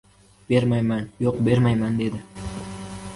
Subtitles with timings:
[0.51, 2.23] —Bermayman, yo‘q, bermayman!— dedi.